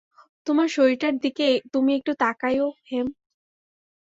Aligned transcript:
তোমার 0.47 0.67
শরীরটার 0.69 1.15
দিকে 1.17 1.47
তুমি 1.73 1.91
একটু 1.95 2.11
তাকাইয়ো 2.21 2.67
হেম। 2.87 3.07